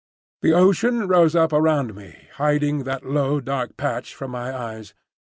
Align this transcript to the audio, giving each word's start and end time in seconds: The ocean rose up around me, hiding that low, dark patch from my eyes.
The 0.41 0.53
ocean 0.53 1.07
rose 1.07 1.35
up 1.35 1.53
around 1.53 1.93
me, 1.93 2.27
hiding 2.37 2.85
that 2.85 3.05
low, 3.05 3.39
dark 3.39 3.77
patch 3.77 4.15
from 4.15 4.31
my 4.31 4.51
eyes. 4.51 4.95